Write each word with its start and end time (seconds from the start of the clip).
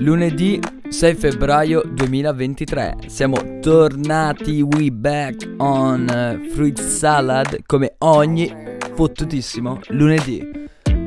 Lunedì 0.00 0.60
6 0.88 1.14
febbraio 1.14 1.82
2023 1.86 2.96
Siamo 3.06 3.58
tornati 3.60 4.60
we 4.60 4.90
back 4.90 5.48
on 5.58 6.06
uh, 6.08 6.50
Fruit 6.52 6.80
Salad 6.80 7.60
come 7.66 7.94
ogni 7.98 8.52
fottutissimo 8.94 9.80
lunedì. 9.88 10.42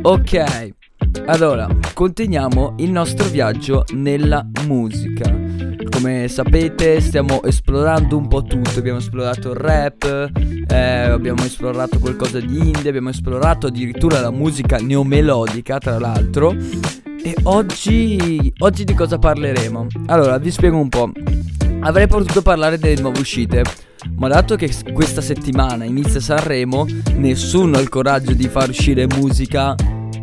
Ok, 0.03 0.69
allora 1.25 1.67
continuiamo 1.93 2.75
il 2.77 2.91
nostro 2.91 3.27
viaggio 3.27 3.83
nella 3.93 4.47
musica. 4.65 5.29
Come 5.89 6.27
sapete 6.27 7.01
stiamo 7.01 7.41
esplorando 7.43 8.15
un 8.15 8.27
po' 8.27 8.43
tutto. 8.43 8.77
Abbiamo 8.77 8.99
esplorato 8.99 9.49
il 9.49 9.55
rap, 9.55 10.31
eh, 10.67 10.77
abbiamo 10.77 11.43
esplorato 11.43 11.99
qualcosa 11.99 12.39
di 12.39 12.57
indie 12.57 12.89
Abbiamo 12.89 13.09
esplorato 13.09 13.67
addirittura 13.67 14.21
la 14.21 14.31
musica 14.31 14.77
neomelodica 14.77 15.79
tra 15.79 15.97
l'altro 15.97 16.55
e 17.21 17.35
oggi, 17.43 18.53
oggi 18.59 18.83
di 18.83 18.93
cosa 18.93 19.17
parleremo? 19.17 19.87
Allora, 20.07 20.37
vi 20.37 20.51
spiego 20.51 20.77
un 20.77 20.89
po'. 20.89 21.11
Avrei 21.81 22.07
potuto 22.07 22.41
parlare 22.41 22.77
delle 22.77 22.99
nuove 23.01 23.19
uscite, 23.19 23.63
ma 24.15 24.27
dato 24.27 24.55
che 24.55 24.71
questa 24.93 25.21
settimana 25.21 25.83
inizia 25.83 26.19
Sanremo, 26.19 26.85
nessuno 27.15 27.77
ha 27.77 27.81
il 27.81 27.89
coraggio 27.89 28.33
di 28.33 28.47
far 28.47 28.69
uscire 28.69 29.07
musica 29.07 29.75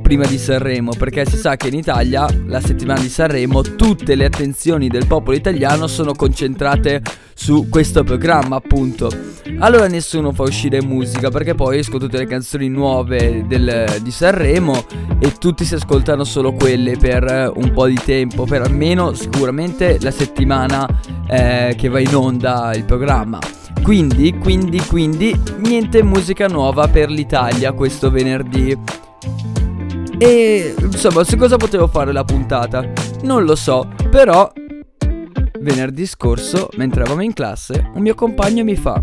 prima 0.07 0.25
di 0.25 0.39
Sanremo, 0.39 0.93
perché 0.97 1.27
si 1.27 1.37
sa 1.37 1.57
che 1.57 1.67
in 1.67 1.75
Italia, 1.75 2.29
la 2.47 2.61
settimana 2.61 3.01
di 3.01 3.09
Sanremo, 3.09 3.61
tutte 3.63 4.15
le 4.15 4.27
attenzioni 4.27 4.87
del 4.87 5.09
popolo 5.09 5.37
italiano 5.37 5.89
sono 5.89 6.13
concentrate 6.15 7.03
su 7.35 7.67
questo 7.69 8.05
programma, 8.05 8.55
appunto. 8.55 9.11
Allora 9.59 9.89
nessuno 9.89 10.31
fa 10.31 10.45
uscire 10.45 10.81
musica, 10.81 11.29
perché 11.31 11.57
poi 11.57 11.79
escono 11.79 11.99
tutte 11.99 12.19
le 12.19 12.27
canzoni 12.27 12.69
nuove 12.69 13.47
del, 13.49 13.99
di 14.01 14.11
Sanremo 14.13 14.85
e 15.19 15.33
tutti 15.41 15.65
si 15.65 15.75
ascoltano 15.75 16.23
solo 16.23 16.53
quelle 16.53 16.97
per 16.97 17.51
un 17.57 17.73
po' 17.73 17.89
di 17.89 17.99
tempo, 18.05 18.45
per 18.45 18.63
almeno 18.63 19.13
sicuramente 19.13 19.99
la 20.01 20.13
settimana 20.13 20.87
eh, 21.29 21.75
che 21.77 21.89
va 21.89 21.99
in 21.99 22.15
onda 22.15 22.71
il 22.77 22.85
programma. 22.85 23.41
Quindi, 23.83 24.39
quindi, 24.39 24.79
quindi, 24.87 25.37
niente 25.65 26.05
musica 26.05 26.47
nuova 26.47 26.87
per 26.87 27.11
l'Italia 27.11 27.73
questo 27.73 28.09
venerdì. 28.09 29.56
E 30.19 30.75
insomma, 30.79 31.25
su 31.25 31.37
cosa 31.37 31.57
potevo 31.57 31.87
fare 31.89 32.13
la 32.13 32.25
puntata? 32.25 32.91
Non 33.23 33.45
lo 33.45 33.55
so, 33.55 33.93
però 34.11 34.51
venerdì 35.61 36.07
scorso, 36.07 36.69
mentre 36.77 37.01
eravamo 37.01 37.23
in 37.23 37.33
classe, 37.33 37.91
un 37.95 38.01
mio 38.01 38.15
compagno 38.15 38.63
mi 38.63 38.77
fa 38.77 39.03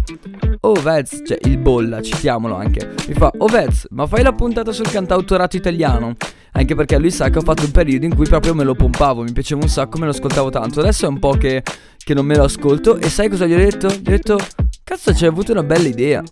Oh 0.62 0.74
Vez, 0.74 1.22
cioè 1.26 1.38
il 1.44 1.58
bolla, 1.58 2.02
citiamolo 2.02 2.56
anche 2.56 2.94
Mi 3.08 3.14
fa, 3.14 3.32
oh 3.38 3.48
Vez, 3.48 3.86
ma 3.90 4.08
fai 4.08 4.24
la 4.24 4.32
puntata 4.32 4.72
sul 4.72 4.90
cantautorato 4.90 5.58
italiano? 5.58 6.16
Anche 6.54 6.74
perché 6.74 6.98
lui 6.98 7.12
sa 7.12 7.30
che 7.30 7.40
ho 7.40 7.42
fatto 7.42 7.66
un 7.66 7.72
periodo 7.72 8.06
in 8.06 8.16
cui 8.16 8.28
proprio 8.28 8.56
me 8.56 8.64
lo 8.64 8.74
pompavo 8.74 9.24
Mi 9.24 9.34
piaceva 9.34 9.62
un 9.62 9.68
sacco, 9.68 9.98
me 9.98 10.06
lo 10.06 10.12
ascoltavo 10.12 10.50
tanto 10.52 10.80
Adesso 10.80 11.06
è 11.06 11.10
un 11.10 11.20
po' 11.20 11.32
che, 11.32 11.64
che 11.98 12.14
non 12.14 12.26
me 12.26 12.36
lo 12.36 12.44
ascolto 12.44 12.98
E 12.98 13.10
sai 13.10 13.28
cosa 13.28 13.46
gli 13.46 13.54
ho 13.54 13.58
detto? 13.58 13.88
Gli 13.88 14.08
ho 14.08 14.12
detto, 14.12 14.38
cazzo 14.84 15.12
c'hai 15.14 15.28
avuto 15.28 15.52
una 15.52 15.64
bella 15.64 15.88
idea 15.88 16.24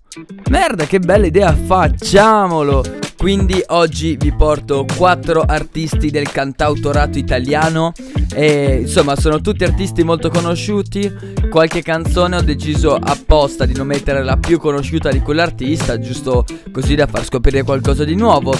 Merda, 0.49 0.85
che 0.85 0.99
bella 0.99 1.25
idea, 1.25 1.55
facciamolo 1.55 3.01
quindi 3.21 3.63
oggi 3.67 4.15
vi 4.17 4.33
porto 4.33 4.83
quattro 4.97 5.41
artisti 5.41 6.09
del 6.09 6.31
cantautorato 6.31 7.19
italiano 7.19 7.91
e 8.33 8.79
insomma 8.81 9.15
sono 9.15 9.41
tutti 9.41 9.63
artisti 9.63 10.01
molto 10.01 10.31
conosciuti. 10.31 11.37
Qualche 11.47 11.83
canzone 11.83 12.37
ho 12.37 12.41
deciso 12.41 12.95
apposta 12.95 13.67
di 13.67 13.75
non 13.75 13.85
mettere 13.85 14.23
la 14.23 14.37
più 14.37 14.57
conosciuta 14.57 15.11
di 15.11 15.19
quell'artista, 15.19 15.99
giusto 15.99 16.45
così 16.71 16.95
da 16.95 17.05
far 17.05 17.23
scoprire 17.23 17.61
qualcosa 17.61 18.03
di 18.05 18.15
nuovo. 18.15 18.55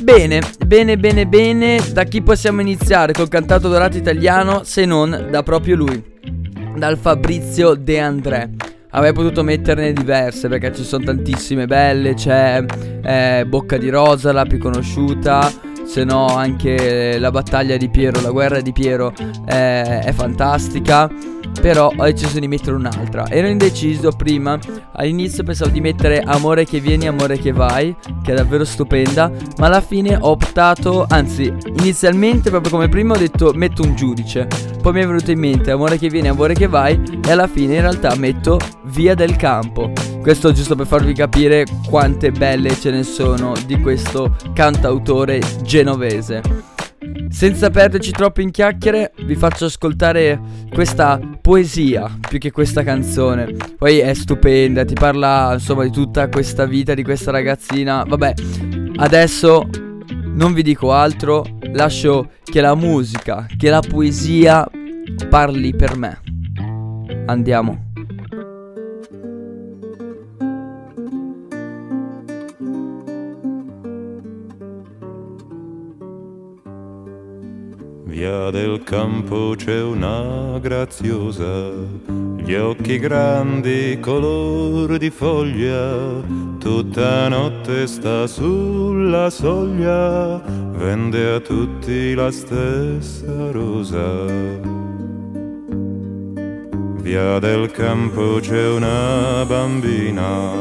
Bene, 0.00 0.40
bene, 0.64 0.96
bene, 0.96 1.26
bene, 1.26 1.80
da 1.92 2.04
chi 2.04 2.22
possiamo 2.22 2.60
iniziare 2.60 3.12
col 3.12 3.26
cantautorato 3.26 3.96
italiano 3.96 4.62
se 4.62 4.84
non 4.84 5.30
da 5.32 5.42
proprio 5.42 5.74
lui, 5.74 6.00
dal 6.76 6.96
Fabrizio 6.96 7.74
De 7.74 7.98
André. 7.98 8.73
Avrei 8.96 9.12
potuto 9.12 9.42
metterne 9.42 9.92
diverse 9.92 10.46
perché 10.48 10.72
ci 10.72 10.84
sono 10.84 11.04
tantissime 11.04 11.66
belle, 11.66 12.14
c'è 12.14 12.64
eh, 13.02 13.44
Bocca 13.44 13.76
di 13.76 13.88
Rosa, 13.88 14.30
la 14.30 14.44
più 14.44 14.58
conosciuta, 14.58 15.52
se 15.84 16.04
no 16.04 16.26
anche 16.26 17.18
la 17.18 17.32
battaglia 17.32 17.76
di 17.76 17.88
Piero, 17.90 18.20
la 18.20 18.30
guerra 18.30 18.60
di 18.60 18.72
Piero 18.72 19.12
eh, 19.46 19.98
è 20.00 20.12
fantastica. 20.12 21.10
Però 21.60 21.90
ho 21.96 22.04
deciso 22.04 22.40
di 22.40 22.48
mettere 22.48 22.74
un'altra. 22.74 23.28
Ero 23.28 23.46
indeciso 23.46 24.10
prima. 24.10 24.58
All'inizio 24.92 25.44
pensavo 25.44 25.70
di 25.70 25.80
mettere 25.80 26.20
Amore 26.20 26.64
che 26.64 26.80
vieni, 26.80 27.06
amore 27.06 27.38
che 27.38 27.52
vai, 27.52 27.94
che 28.24 28.32
è 28.32 28.34
davvero 28.34 28.64
stupenda. 28.64 29.30
Ma 29.58 29.66
alla 29.66 29.80
fine 29.80 30.16
ho 30.20 30.30
optato, 30.30 31.06
anzi, 31.08 31.52
inizialmente 31.78 32.50
proprio 32.50 32.72
come 32.72 32.88
prima 32.88 33.14
ho 33.14 33.18
detto 33.18 33.52
metto 33.54 33.82
un 33.82 33.94
giudice. 33.94 34.73
Poi 34.84 34.92
mi 34.92 35.00
è 35.00 35.06
venuto 35.06 35.30
in 35.30 35.38
mente 35.38 35.70
Amore 35.70 35.96
che 35.96 36.08
vieni, 36.08 36.28
amore 36.28 36.52
che 36.52 36.66
vai. 36.66 37.00
E 37.26 37.30
alla 37.30 37.46
fine 37.46 37.76
in 37.76 37.80
realtà 37.80 38.14
metto 38.16 38.58
Via 38.88 39.14
del 39.14 39.34
campo. 39.36 39.90
Questo 40.20 40.52
giusto 40.52 40.76
per 40.76 40.86
farvi 40.86 41.14
capire 41.14 41.64
quante 41.88 42.30
belle 42.30 42.68
ce 42.74 42.90
ne 42.90 43.02
sono 43.02 43.54
di 43.64 43.80
questo 43.80 44.36
cantautore 44.52 45.40
genovese. 45.62 46.42
Senza 47.30 47.70
perderci 47.70 48.10
troppo 48.10 48.42
in 48.42 48.50
chiacchiere, 48.50 49.12
vi 49.24 49.34
faccio 49.36 49.64
ascoltare 49.64 50.38
questa 50.70 51.18
poesia 51.40 52.18
più 52.28 52.38
che 52.38 52.50
questa 52.50 52.82
canzone. 52.82 53.54
Poi 53.78 54.00
è 54.00 54.12
stupenda, 54.12 54.84
ti 54.84 54.92
parla 54.92 55.54
insomma 55.54 55.84
di 55.84 55.90
tutta 55.90 56.28
questa 56.28 56.66
vita 56.66 56.92
di 56.92 57.02
questa 57.02 57.30
ragazzina. 57.30 58.04
Vabbè, 58.06 58.34
adesso 58.96 59.66
non 60.34 60.52
vi 60.52 60.62
dico 60.62 60.92
altro, 60.92 61.44
lascio 61.72 62.30
che 62.44 62.60
la 62.60 62.74
musica, 62.74 63.46
che 63.56 63.70
la 63.70 63.80
poesia 63.80 64.68
parli 65.28 65.74
per 65.74 65.96
me. 65.96 66.20
Andiamo. 67.26 67.84
via 78.24 78.50
del 78.50 78.82
campo 78.84 79.54
c'è 79.54 79.82
una 79.82 80.58
graziosa, 80.58 81.72
gli 82.44 82.54
occhi 82.54 82.98
grandi 82.98 83.98
color 84.00 84.98
di 84.98 85.08
foglia, 85.08 86.20
tutta 86.58 87.28
notte 87.28 87.86
sta 87.86 88.26
sulla 88.26 89.30
soglia, 89.30 90.40
vende 90.76 91.34
a 91.34 91.40
tutti 91.40 92.12
la 92.12 92.30
stessa 92.30 93.50
rosa. 93.50 94.26
Via 97.00 97.38
del 97.38 97.70
campo 97.70 98.38
c'è 98.40 98.68
una 98.68 99.44
bambina 99.46 100.52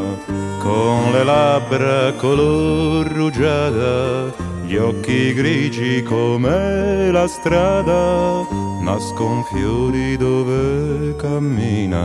con 0.60 1.12
le 1.12 1.24
labbra 1.24 2.14
color 2.14 3.08
rugiada 3.08 4.52
gli 4.74 4.78
occhi 4.78 5.34
grigi 5.34 6.02
come 6.02 7.12
la 7.12 7.28
strada, 7.28 8.44
nascon 8.84 9.44
fiori 9.46 10.18
dove 10.18 11.16
cammina. 11.16 12.04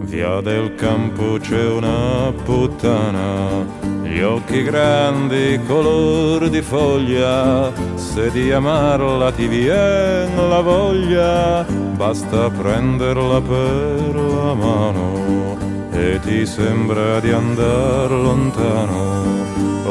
Via 0.00 0.40
del 0.40 0.74
campo 0.74 1.38
c'è 1.38 1.70
una 1.70 2.32
puttana, 2.44 3.64
gli 4.02 4.20
occhi 4.20 4.62
grandi 4.62 5.60
color 5.66 6.48
di 6.48 6.60
foglia, 6.60 7.72
se 7.94 8.30
di 8.30 8.50
amarla 8.50 9.32
ti 9.32 9.46
vien 9.46 10.48
la 10.48 10.60
voglia, 10.60 11.64
basta 11.96 12.50
prenderla 12.50 13.40
per 13.40 14.14
la 14.14 14.54
mano. 14.54 15.56
E 15.92 16.18
ti 16.20 16.44
sembra 16.44 17.20
di 17.20 17.30
andar 17.30 18.10
lontano. 18.10 19.22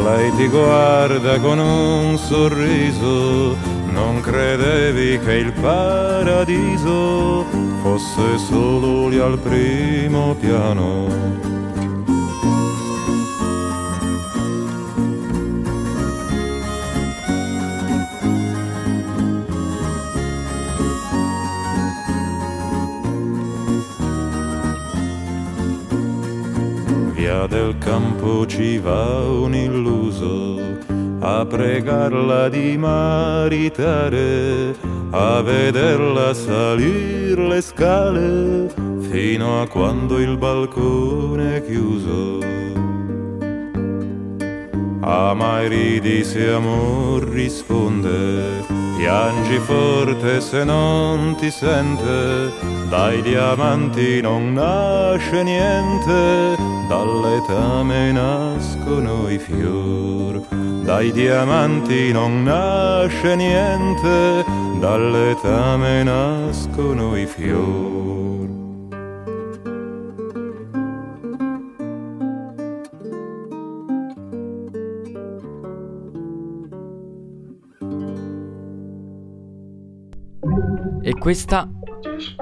Lei 0.03 0.31
ti 0.35 0.47
guarda 0.47 1.39
con 1.39 1.59
un 1.59 2.17
sorriso, 2.17 3.55
non 3.93 4.19
credevi 4.21 5.19
che 5.19 5.33
il 5.35 5.53
paradiso 5.53 7.45
fosse 7.81 8.37
solo 8.39 9.07
lì 9.07 9.19
al 9.19 9.37
primo 9.37 10.35
piano. 10.35 11.51
del 27.47 27.77
campo 27.77 28.45
ci 28.47 28.77
va 28.77 29.27
un 29.27 29.53
illuso 29.53 30.82
a 31.25 31.45
pregarla 31.45 32.49
di 32.49 32.77
maritare, 32.77 34.75
a 35.11 35.41
vederla 35.41 36.33
salir 36.33 37.39
le 37.39 37.61
scale 37.61 38.69
fino 39.09 39.61
a 39.61 39.67
quando 39.67 40.19
il 40.19 40.37
balcone 40.37 41.55
è 41.57 41.65
chiuso. 41.65 42.53
a 45.05 45.33
mai 45.33 45.67
ridi 45.67 46.23
se 46.23 46.49
amor 46.49 47.23
risponde, 47.23 48.63
piangi 48.97 49.59
forte 49.59 50.39
se 50.39 50.63
non 50.63 51.35
ti 51.37 51.51
sente, 51.51 52.51
dai 52.89 53.21
diamanti 53.21 54.21
non 54.21 54.53
nasce 54.53 55.43
niente, 55.43 56.55
dall'etame 56.93 58.11
nascono 58.11 59.27
i 59.27 59.39
fior, 59.39 60.39
dai 60.83 61.11
diamanti 61.11 62.11
non 62.11 62.43
nasce 62.43 63.35
niente, 63.35 64.45
dall'etame 64.79 66.03
nascono 66.03 67.17
i 67.17 67.25
fior. 67.25 68.21
E 81.01 81.13
questa, 81.17 81.67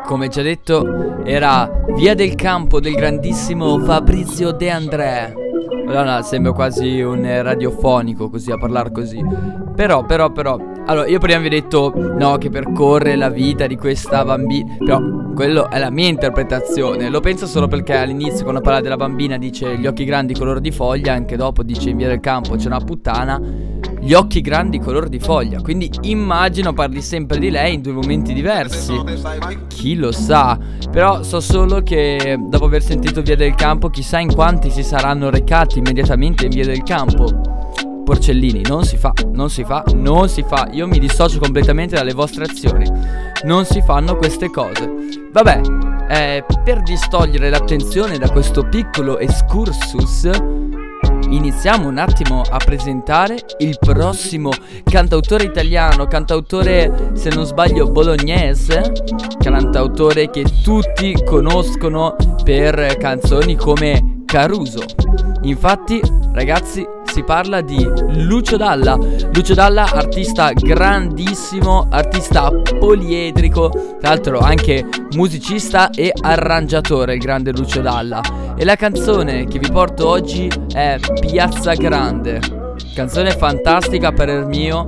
come 0.06 0.28
già 0.28 0.42
detto, 0.42 1.24
era 1.24 1.70
Via 1.96 2.14
del 2.14 2.36
Campo 2.36 2.80
del 2.80 2.96
grandissimo 2.96 3.80
Fabrizio 3.80 4.52
De 4.52 4.70
André. 4.70 5.34
Madonna, 5.86 6.22
sembra 6.22 6.52
quasi 6.54 7.02
un 7.02 7.22
radiofonico 7.42 8.30
così 8.30 8.52
a 8.52 8.58
parlare 8.58 8.92
così. 8.92 9.22
Però, 9.76 10.04
però, 10.06 10.32
però. 10.32 10.58
Allora, 10.86 11.08
io 11.08 11.20
prima 11.20 11.40
vi 11.40 11.48
ho 11.48 11.50
detto 11.50 11.94
no, 11.96 12.38
che 12.38 12.50
percorre 12.50 13.16
la 13.16 13.30
vita 13.30 13.68
di 13.68 13.76
questa 13.76 14.24
bambina. 14.24 14.76
Però, 14.78 15.02
quello 15.34 15.70
è 15.70 15.80
la 15.80 15.90
mia 15.90 16.08
interpretazione. 16.08 17.10
Lo 17.10 17.20
penso 17.20 17.46
solo 17.46 17.68
perché 17.68 17.96
all'inizio, 17.96 18.44
quando 18.44 18.62
parla 18.62 18.82
della 18.82 18.98
bambina, 18.98 19.38
dice 19.38 19.78
gli 19.78 19.88
occhi 19.88 20.06
grandi 20.06 20.34
color 20.34 20.60
di 20.60 20.72
foglia. 20.72 21.14
Anche 21.14 21.36
dopo 21.36 21.64
dice 21.64 21.90
in 21.90 21.98
via 21.98 22.08
del 22.08 22.20
campo 22.20 22.56
c'è 22.56 22.68
una 22.68 22.80
puttana 22.80 23.42
gli 24.02 24.14
occhi 24.14 24.42
grandi 24.42 24.80
color 24.80 25.08
di 25.08 25.20
foglia. 25.20 25.62
Quindi 25.62 25.90
immagino 26.02 26.74
parli 26.74 27.02
sempre 27.02 27.38
di 27.38 27.52
lei 27.52 27.76
in 27.76 27.82
due 27.82 27.94
momenti 27.94 28.34
diversi. 28.34 29.00
Chi 29.68 29.96
lo 29.96 30.12
sa. 30.12 30.58
Però 30.92 31.22
so 31.22 31.40
solo 31.40 31.82
che 31.84 32.38
dopo 32.50 32.66
aver 32.66 32.82
sentito 32.82 33.22
Via 33.22 33.36
del 33.36 33.54
Campo, 33.54 33.90
chissà 33.90 34.20
in 34.20 34.34
quanti 34.34 34.72
si 34.72 34.84
saranno 34.84 35.30
recati 35.30 35.78
immediatamente 35.78 36.46
in 36.46 36.52
Via 36.52 36.66
del 36.66 36.84
Campo. 36.84 37.30
Porcellini, 38.04 38.62
non 38.68 38.84
si 38.84 38.98
fa, 38.98 39.14
non 39.32 39.50
si 39.50 39.64
fa, 39.64 39.84
non 39.94 40.28
si 40.28 40.44
fa. 40.44 40.68
Io 40.72 40.88
mi 40.88 40.98
dissocio 40.98 41.40
completamente 41.40 41.96
dalle 41.96 42.14
vostre 42.14 42.46
azioni. 42.46 42.86
Non 43.44 43.66
si 43.66 43.82
fanno 43.82 44.16
queste 44.16 44.50
cose. 44.50 44.90
Vabbè, 45.32 45.62
eh, 46.10 46.44
per 46.64 46.82
distogliere 46.82 47.50
l'attenzione 47.50 48.18
da 48.18 48.30
questo 48.30 48.64
piccolo 48.64 49.20
excursus 49.20 50.30
iniziamo 51.32 51.88
un 51.88 51.98
attimo 51.98 52.42
a 52.42 52.58
presentare 52.58 53.38
il 53.60 53.78
prossimo 53.80 54.52
cantautore 54.84 55.46
italiano, 55.46 56.08
cantautore 56.08 57.12
se 57.14 57.30
non 57.30 57.46
sbaglio 57.46 57.90
bolognese, 57.90 58.92
cantautore 59.42 60.30
che 60.30 60.46
tutti 60.64 61.16
conoscono 61.26 62.16
per 62.44 62.98
canzoni 62.98 63.56
come 63.56 64.24
Caruso. 64.26 64.84
Infatti, 65.44 66.00
ragazzi, 66.34 66.86
si 67.12 67.24
parla 67.24 67.60
di 67.60 67.86
Lucio 68.24 68.56
Dalla. 68.56 68.98
Lucio 69.34 69.54
Dalla, 69.54 69.84
artista 69.84 70.54
grandissimo, 70.54 71.88
artista 71.90 72.50
poliedrico, 72.80 73.70
tra 74.00 74.10
l'altro 74.10 74.40
anche 74.40 74.86
musicista 75.16 75.90
e 75.90 76.14
arrangiatore, 76.22 77.16
il 77.16 77.20
grande 77.20 77.52
Lucio 77.52 77.82
Dalla. 77.82 78.22
E 78.56 78.64
la 78.64 78.76
canzone 78.76 79.46
che 79.46 79.60
vi 79.60 79.70
porto 79.70 80.08
oggi 80.08 80.50
è 80.74 80.98
Piazza 81.20 81.74
Grande. 81.74 82.40
Canzone 82.94 83.32
fantastica 83.32 84.14
per 84.14 84.30
il 84.30 84.46
mio. 84.46 84.86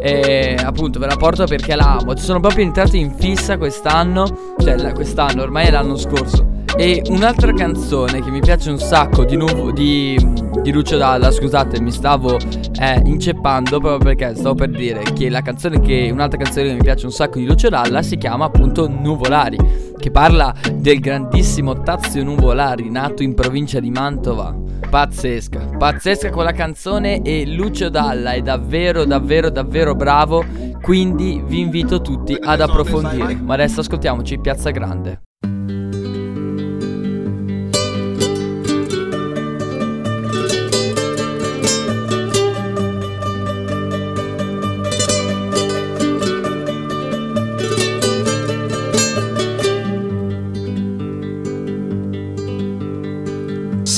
E 0.00 0.56
appunto 0.58 0.98
ve 0.98 1.06
la 1.06 1.16
porto 1.16 1.44
perché 1.44 1.76
la 1.76 1.98
amo. 2.00 2.14
Ci 2.14 2.24
sono 2.24 2.40
proprio 2.40 2.64
entrato 2.64 2.96
in 2.96 3.14
fissa 3.14 3.58
quest'anno. 3.58 4.54
Cioè, 4.58 4.92
quest'anno, 4.94 5.42
ormai 5.42 5.66
è 5.66 5.70
l'anno 5.70 5.96
scorso. 5.96 6.59
E 6.76 7.02
un'altra 7.08 7.52
canzone 7.52 8.22
che 8.22 8.30
mi 8.30 8.40
piace 8.40 8.70
un 8.70 8.78
sacco 8.78 9.24
di, 9.24 9.36
nuovo, 9.36 9.70
di, 9.70 10.16
di 10.62 10.72
Lucio 10.72 10.96
Dalla, 10.96 11.30
scusate, 11.30 11.80
mi 11.80 11.90
stavo 11.90 12.36
eh, 12.80 13.02
inceppando 13.04 13.80
proprio 13.80 13.98
perché 13.98 14.34
stavo 14.34 14.54
per 14.54 14.70
dire 14.70 15.02
che 15.12 15.28
la 15.28 15.42
canzone 15.42 15.80
che 15.80 16.08
un'altra 16.10 16.38
canzone 16.38 16.68
che 16.68 16.74
mi 16.74 16.82
piace 16.82 17.04
un 17.04 17.12
sacco 17.12 17.38
di 17.38 17.44
Lucio 17.44 17.68
Dalla 17.68 18.02
si 18.02 18.16
chiama 18.16 18.46
appunto 18.46 18.88
Nuvolari, 18.88 19.58
che 19.98 20.10
parla 20.10 20.54
del 20.72 21.00
grandissimo 21.00 21.82
Tazio 21.82 22.24
Nuvolari, 22.24 22.88
nato 22.90 23.22
in 23.22 23.34
provincia 23.34 23.78
di 23.78 23.90
Mantova. 23.90 24.56
Pazzesca, 24.88 25.76
pazzesca 25.76 26.30
quella 26.30 26.52
canzone 26.52 27.20
e 27.22 27.46
Lucio 27.46 27.90
Dalla 27.90 28.32
è 28.32 28.40
davvero 28.40 29.04
davvero 29.04 29.50
davvero 29.50 29.94
bravo, 29.94 30.44
quindi 30.80 31.42
vi 31.46 31.60
invito 31.60 32.00
tutti 32.00 32.36
ad 32.40 32.60
approfondire. 32.60 33.34
Ma 33.34 33.54
adesso 33.54 33.80
ascoltiamoci 33.80 34.38
Piazza 34.38 34.70
Grande. 34.70 35.20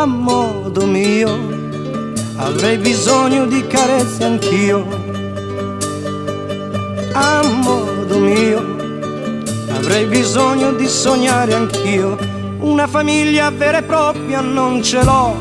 a 0.00 0.06
modo 0.06 0.86
mio, 0.86 1.28
avrei 2.36 2.78
bisogno 2.78 3.46
di 3.46 3.66
carezze 3.66 4.22
anch'io, 4.22 4.86
a 7.14 7.42
modo 7.42 8.18
mio, 8.20 8.60
avrei 9.74 10.04
bisogno 10.04 10.70
di 10.74 10.86
sognare 10.86 11.52
anch'io, 11.52 12.16
una 12.60 12.86
famiglia 12.86 13.50
vera 13.50 13.78
e 13.78 13.82
propria 13.82 14.40
non 14.40 14.84
ce 14.84 15.02
l'ho, 15.02 15.34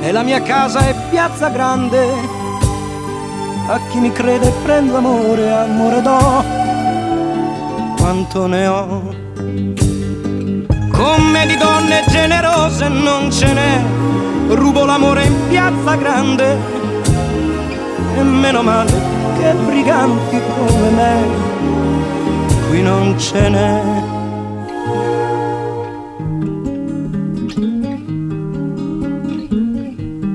e 0.00 0.10
la 0.10 0.22
mia 0.22 0.42
casa 0.42 0.80
è 0.80 0.94
piazza 1.10 1.48
grande, 1.50 2.04
a 3.68 3.78
chi 3.90 3.98
mi 4.00 4.10
crede 4.10 4.52
prendo 4.64 4.96
amore, 4.96 5.52
amore 5.52 6.02
do, 6.02 6.44
quanto 7.96 8.46
ne 8.48 8.66
ho. 8.66 9.13
Come 11.04 11.44
di 11.44 11.58
donne 11.58 12.02
generose 12.08 12.88
non 12.88 13.30
ce 13.30 13.52
n'è, 13.52 13.78
rubo 14.48 14.86
l'amore 14.86 15.26
in 15.26 15.34
piazza 15.50 15.96
grande. 15.96 16.56
E 18.16 18.22
meno 18.22 18.62
male 18.62 18.90
che 19.38 19.52
briganti 19.66 20.40
come 20.56 20.88
me, 20.88 21.26
qui 22.68 22.80
non 22.80 23.18
ce 23.18 23.48
n'è. 23.50 23.82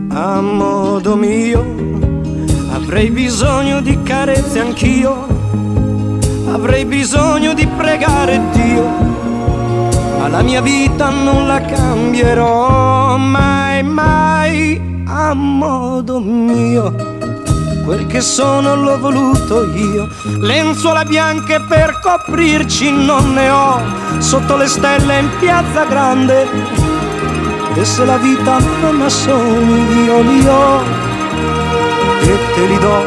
A 0.10 0.40
modo 0.40 1.16
mio 1.16 1.66
avrei 2.74 3.10
bisogno 3.10 3.82
di 3.82 4.00
carezze 4.04 4.60
anch'io, 4.60 5.26
avrei 6.52 6.86
bisogno 6.86 7.56
di 7.56 7.66
pregare 7.66 8.40
Dio 8.52 9.09
la 10.30 10.42
mia 10.42 10.62
vita 10.62 11.10
non 11.10 11.48
la 11.48 11.62
cambierò 11.62 13.18
mai, 13.18 13.84
mai 13.84 15.04
a 15.06 15.34
modo 15.34 16.20
mio. 16.20 16.94
Quel 17.84 18.06
che 18.06 18.22
sono 18.22 18.76
l'ho 18.76 19.00
voluto 19.00 19.64
io, 19.74 20.08
lenzuola 20.42 21.04
bianche 21.04 21.60
per 21.68 22.00
coprirci 22.00 22.92
non 22.92 23.34
ne 23.34 23.50
ho, 23.50 23.82
sotto 24.20 24.56
le 24.58 24.68
stelle 24.68 25.20
in 25.20 25.30
piazza 25.40 25.86
grande. 25.86 26.48
E 27.74 27.86
se 27.86 28.06
la 28.06 28.18
vita 28.18 28.60
non 28.82 29.02
ha 29.02 29.10
sogni 29.10 30.04
io 30.04 30.22
li 30.22 30.48
ho 30.48 30.82
e 32.22 32.40
te 32.54 32.66
li 32.68 32.78
do. 32.78 33.04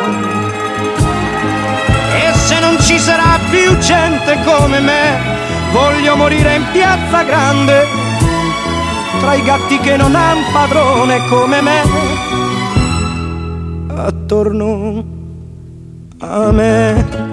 E 2.14 2.32
se 2.34 2.58
non 2.60 2.76
ci 2.80 2.98
sarà 2.98 3.38
più 3.50 3.76
gente 3.78 4.40
come 4.44 4.80
me, 4.80 5.32
Voglio 5.72 6.16
morire 6.16 6.56
in 6.56 6.66
piazza 6.70 7.22
grande, 7.22 7.86
tra 9.20 9.34
i 9.34 9.42
gatti 9.42 9.78
che 9.78 9.96
non 9.96 10.14
han 10.14 10.38
padrone 10.52 11.26
come 11.28 11.60
me. 11.62 12.30
attorno 13.94 15.04
a 16.18 16.50
me. 16.52 17.31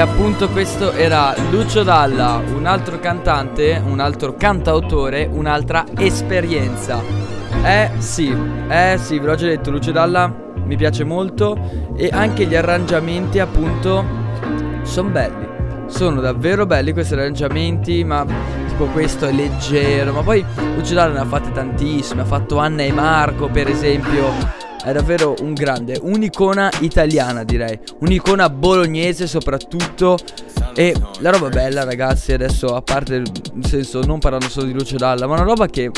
Appunto 0.00 0.48
questo 0.48 0.92
era 0.92 1.34
Lucio 1.50 1.82
Dalla, 1.82 2.40
un 2.54 2.66
altro 2.66 2.98
cantante, 2.98 3.82
un 3.84 3.98
altro 3.98 4.34
cantautore, 4.34 5.28
un'altra 5.30 5.84
esperienza. 5.96 7.02
Eh 7.64 7.90
sì, 7.98 8.34
eh 8.68 8.96
sì, 8.98 9.18
ve 9.18 9.26
l'ho 9.26 9.34
già 9.34 9.46
detto, 9.46 9.70
Lucio 9.70 9.90
Dalla 9.90 10.32
mi 10.64 10.76
piace 10.76 11.04
molto 11.04 11.56
e 11.96 12.10
anche 12.12 12.46
gli 12.46 12.54
arrangiamenti 12.54 13.38
appunto 13.38 14.04
sono 14.82 15.08
belli. 15.08 15.46
Sono 15.86 16.20
davvero 16.20 16.66
belli 16.66 16.92
questi 16.92 17.14
arrangiamenti, 17.14 18.04
ma 18.04 18.24
tipo 18.68 18.84
questo 18.86 19.26
è 19.26 19.32
leggero, 19.32 20.12
ma 20.12 20.22
poi 20.22 20.44
Lucio 20.76 20.94
Dalla 20.94 21.12
ne 21.14 21.20
ha 21.20 21.26
fatte 21.26 21.50
tantissime, 21.52 22.22
ha 22.22 22.26
fatto 22.26 22.58
Anna 22.58 22.82
e 22.82 22.92
Marco 22.92 23.48
per 23.48 23.68
esempio 23.68 24.57
è 24.88 24.92
davvero 24.92 25.34
un 25.40 25.52
grande, 25.52 25.98
un'icona 26.00 26.70
italiana 26.80 27.44
direi, 27.44 27.78
un'icona 28.00 28.48
bolognese 28.50 29.26
soprattutto. 29.26 30.16
E 30.74 30.94
la 31.20 31.30
roba 31.30 31.48
bella 31.48 31.84
ragazzi 31.84 32.32
adesso 32.32 32.74
a 32.74 32.82
parte 32.82 33.18
nel 33.18 33.66
senso 33.66 34.00
non 34.02 34.20
parlando 34.20 34.48
solo 34.48 34.66
di 34.66 34.72
Lucio 34.72 34.96
Dalla 34.96 35.26
ma 35.26 35.34
una 35.34 35.42
roba 35.42 35.66
che 35.66 35.90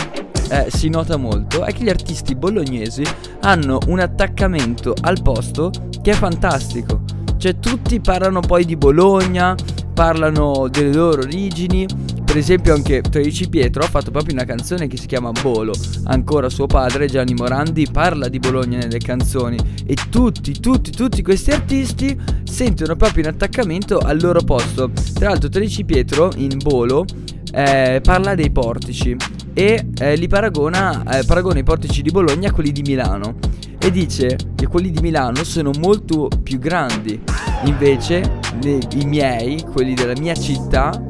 eh, 0.50 0.66
si 0.70 0.88
nota 0.88 1.18
molto 1.18 1.64
è 1.64 1.72
che 1.72 1.84
gli 1.84 1.90
artisti 1.90 2.34
bolognesi 2.34 3.04
hanno 3.40 3.78
un 3.88 4.00
attaccamento 4.00 4.94
al 5.02 5.20
posto 5.22 5.70
che 6.00 6.12
è 6.12 6.14
fantastico. 6.14 7.02
Cioè 7.36 7.58
tutti 7.58 8.00
parlano 8.00 8.40
poi 8.40 8.64
di 8.64 8.76
Bologna 8.76 9.54
parlano 9.92 10.68
delle 10.68 10.94
loro 10.94 11.22
origini 11.22 11.86
per 12.30 12.38
esempio 12.38 12.74
anche 12.74 13.00
Torici 13.00 13.48
Pietro 13.48 13.82
ha 13.82 13.88
fatto 13.88 14.12
proprio 14.12 14.34
una 14.34 14.44
canzone 14.44 14.86
che 14.86 14.96
si 14.96 15.08
chiama 15.08 15.32
Bolo. 15.32 15.72
Ancora 16.04 16.48
suo 16.48 16.66
padre 16.66 17.08
Gianni 17.08 17.34
Morandi 17.34 17.88
parla 17.90 18.28
di 18.28 18.38
Bologna 18.38 18.78
nelle 18.78 18.98
canzoni 18.98 19.58
e 19.84 19.96
tutti, 20.10 20.60
tutti, 20.60 20.92
tutti 20.92 21.22
questi 21.22 21.50
artisti 21.50 22.16
sentono 22.44 22.94
proprio 22.94 23.24
in 23.24 23.30
attaccamento 23.30 23.98
al 23.98 24.20
loro 24.20 24.42
posto. 24.42 24.92
Tra 25.14 25.30
l'altro 25.30 25.48
Torici 25.48 25.84
Pietro 25.84 26.30
in 26.36 26.56
Bolo 26.58 27.04
eh, 27.52 28.00
parla 28.00 28.36
dei 28.36 28.52
portici 28.52 29.16
e 29.52 29.88
eh, 29.98 30.14
li 30.14 30.28
paragona, 30.28 31.02
eh, 31.18 31.24
paragona 31.24 31.58
i 31.58 31.64
portici 31.64 32.00
di 32.00 32.10
Bologna 32.10 32.50
a 32.50 32.52
quelli 32.52 32.70
di 32.70 32.82
Milano 32.82 33.38
e 33.76 33.90
dice 33.90 34.36
che 34.54 34.68
quelli 34.68 34.92
di 34.92 35.00
Milano 35.00 35.42
sono 35.42 35.72
molto 35.80 36.28
più 36.44 36.60
grandi. 36.60 37.20
Invece 37.64 38.38
le, 38.62 38.78
i 38.94 39.04
miei, 39.04 39.62
quelli 39.62 39.94
della 39.94 40.18
mia 40.18 40.34
città, 40.34 41.08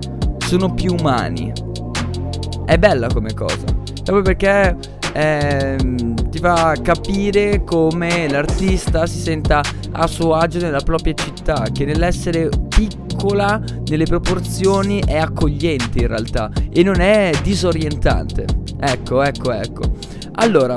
sono 0.50 0.74
più 0.74 0.96
umani. 0.98 1.52
È 2.64 2.76
bella 2.76 3.06
come 3.06 3.32
cosa. 3.34 3.62
Proprio 4.02 4.22
perché 4.22 4.76
ehm, 5.12 6.28
ti 6.28 6.38
fa 6.38 6.74
capire 6.82 7.62
come 7.62 8.28
l'artista 8.28 9.06
si 9.06 9.20
senta 9.20 9.62
a 9.92 10.08
suo 10.08 10.34
agio 10.34 10.58
nella 10.58 10.80
propria 10.80 11.14
città, 11.14 11.68
che 11.72 11.84
nell'essere 11.84 12.48
piccola 12.66 13.62
nelle 13.86 14.06
proporzioni 14.06 15.00
è 15.06 15.18
accogliente 15.18 16.00
in 16.00 16.08
realtà 16.08 16.50
e 16.72 16.82
non 16.82 16.98
è 16.98 17.30
disorientante. 17.44 18.44
Ecco, 18.80 19.22
ecco, 19.22 19.52
ecco. 19.52 19.82
Allora, 20.32 20.74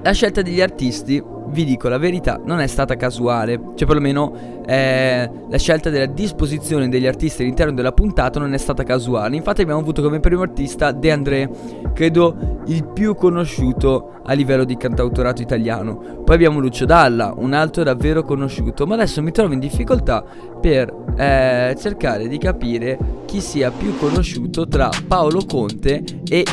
la 0.00 0.12
scelta 0.12 0.42
degli 0.42 0.60
artisti 0.60 1.20
vi 1.48 1.64
dico 1.64 1.88
la 1.88 1.98
verità, 1.98 2.40
non 2.42 2.60
è 2.60 2.66
stata 2.66 2.96
casuale, 2.96 3.60
cioè 3.74 3.86
perlomeno 3.86 4.62
eh, 4.66 5.30
la 5.48 5.58
scelta 5.58 5.90
della 5.90 6.06
disposizione 6.06 6.88
degli 6.88 7.06
artisti 7.06 7.42
all'interno 7.42 7.72
della 7.72 7.92
puntata 7.92 8.38
non 8.38 8.52
è 8.52 8.58
stata 8.58 8.82
casuale. 8.82 9.36
Infatti 9.36 9.62
abbiamo 9.62 9.80
avuto 9.80 10.02
come 10.02 10.20
primo 10.20 10.42
artista 10.42 10.92
De 10.92 11.10
André, 11.10 11.50
credo 11.92 12.62
il 12.66 12.84
più 12.84 13.14
conosciuto 13.14 14.20
a 14.24 14.32
livello 14.32 14.64
di 14.64 14.76
cantautorato 14.76 15.42
italiano. 15.42 16.22
Poi 16.24 16.34
abbiamo 16.34 16.58
Lucio 16.58 16.84
Dalla, 16.84 17.32
un 17.36 17.52
altro 17.52 17.82
davvero 17.84 18.22
conosciuto, 18.22 18.86
ma 18.86 18.94
adesso 18.94 19.22
mi 19.22 19.30
trovo 19.30 19.52
in 19.52 19.60
difficoltà 19.60 20.24
per 20.60 20.92
eh, 21.16 21.76
cercare 21.78 22.26
di 22.28 22.38
capire 22.38 22.98
chi 23.26 23.40
sia 23.40 23.70
più 23.70 23.96
conosciuto 23.96 24.66
tra 24.66 24.90
Paolo 25.06 25.44
Conte 25.46 26.02
e 26.28 26.44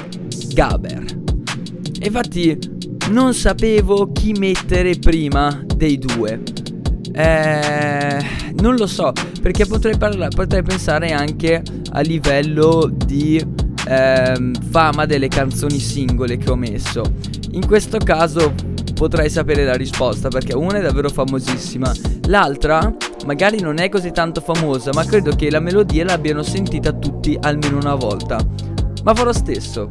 Gaber. 0.54 1.22
Infatti 2.04 2.60
non 3.10 3.34
sapevo 3.34 4.12
chi 4.12 4.32
mettere 4.34 4.96
prima 4.98 5.64
dei 5.76 5.98
due. 5.98 6.42
Eh, 7.14 8.26
non 8.62 8.76
lo 8.76 8.88
so, 8.88 9.12
perché 9.42 9.66
potrei, 9.66 9.98
parla- 9.98 10.30
potrei 10.30 10.64
pensare 10.64 11.12
anche 11.12 11.62
a 11.92 12.00
livello 12.02 12.92
di 13.06 13.44
ehm, 13.88 14.54
fama 14.70 15.06
delle 15.06 15.28
canzoni 15.28 15.80
singole 15.80 16.38
che 16.38 16.50
ho 16.50 16.56
messo. 16.56 17.04
In 17.52 17.66
questo 17.68 17.98
caso 17.98 18.54
potrei 18.96 19.30
sapere 19.30 19.66
la 19.66 19.76
risposta 19.76 20.30
perché 20.30 20.56
una 20.56 20.80
è 20.80 20.82
davvero 20.82 21.10
famosissima, 21.10 21.92
l'altra 22.28 22.96
magari 23.26 23.60
non 23.60 23.80
è 23.80 23.90
così 23.90 24.12
tanto 24.12 24.42
famosa, 24.42 24.92
ma 24.94 25.06
credo 25.06 25.36
che 25.36 25.50
la 25.50 25.60
melodia 25.60 26.04
l'abbiano 26.04 26.42
sentita 26.42 26.92
tutti 26.92 27.38
almeno 27.42 27.78
una 27.78 27.96
volta. 27.96 28.40
Ma 29.04 29.14
fa 29.14 29.24
lo 29.24 29.34
stesso, 29.34 29.90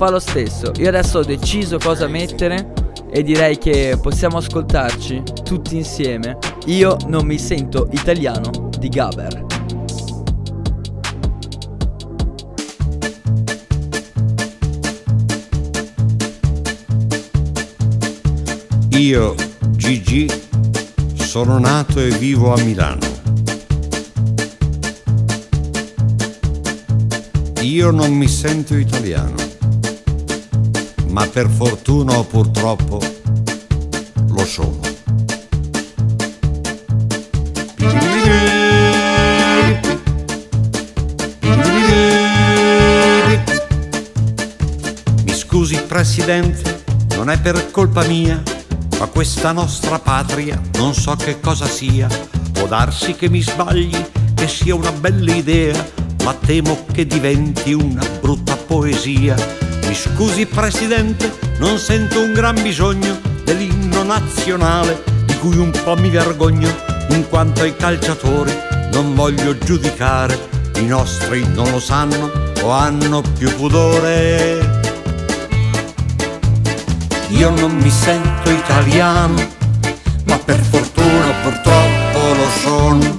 fa 0.00 0.08
lo 0.08 0.18
stesso. 0.18 0.72
Io 0.78 0.88
adesso 0.88 1.18
ho 1.18 1.22
deciso 1.22 1.76
cosa 1.76 2.06
mettere 2.06 2.72
e 3.12 3.22
direi 3.22 3.58
che 3.58 3.98
possiamo 4.00 4.38
ascoltarci 4.38 5.22
tutti 5.44 5.76
insieme. 5.76 6.38
Io 6.68 6.96
non 7.08 7.26
mi 7.26 7.36
sento 7.36 7.86
italiano 7.90 8.70
di 8.78 8.88
Gaber. 8.88 9.44
Io, 18.92 19.34
Gigi, 19.72 20.26
sono 21.12 21.58
nato 21.58 22.00
e 22.00 22.08
vivo 22.08 22.54
a 22.54 22.62
Milano. 22.62 23.06
Io 27.60 27.90
non 27.90 28.14
mi 28.14 28.28
sento 28.28 28.74
italiano 28.74 29.49
ma 31.10 31.26
per 31.26 31.48
fortuna 31.48 32.18
o 32.18 32.24
purtroppo 32.24 33.00
lo 34.28 34.44
sono. 34.44 34.78
Mi 45.24 45.34
scusi 45.34 45.80
Presidente, 45.82 46.84
non 47.16 47.28
è 47.28 47.40
per 47.40 47.70
colpa 47.70 48.04
mia, 48.06 48.40
ma 48.98 49.06
questa 49.06 49.52
nostra 49.52 49.98
patria 49.98 50.60
non 50.74 50.94
so 50.94 51.16
che 51.16 51.40
cosa 51.40 51.66
sia. 51.66 52.08
Può 52.52 52.66
darsi 52.66 53.14
che 53.14 53.28
mi 53.28 53.40
sbagli, 53.40 53.96
che 54.34 54.46
sia 54.46 54.74
una 54.74 54.92
bella 54.92 55.34
idea, 55.34 55.88
ma 56.24 56.34
temo 56.34 56.84
che 56.92 57.04
diventi 57.06 57.72
una 57.72 58.06
brutta 58.20 58.54
poesia 58.56 59.59
mi 59.86 59.94
scusi 59.94 60.46
Presidente, 60.46 61.32
non 61.58 61.78
sento 61.78 62.20
un 62.20 62.32
gran 62.32 62.60
bisogno 62.62 63.20
dell'inno 63.44 64.02
nazionale 64.02 65.02
di 65.24 65.36
cui 65.38 65.56
un 65.56 65.70
po' 65.70 65.96
mi 65.96 66.10
vergogno, 66.10 66.68
in 67.10 67.28
quanto 67.28 67.62
ai 67.62 67.74
calciatori 67.76 68.52
non 68.92 69.14
voglio 69.14 69.56
giudicare, 69.56 70.38
i 70.76 70.86
nostri 70.86 71.46
non 71.54 71.70
lo 71.70 71.80
sanno 71.80 72.30
o 72.62 72.70
hanno 72.70 73.22
più 73.38 73.54
pudore. 73.56 74.78
Io 77.28 77.50
non 77.50 77.76
mi 77.76 77.90
sento 77.90 78.50
italiano, 78.50 79.34
ma 80.24 80.38
per 80.38 80.60
fortuna 80.60 81.32
purtroppo 81.42 82.18
lo 82.34 82.48
sono. 82.60 83.18